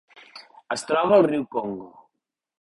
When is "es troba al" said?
0.75-1.27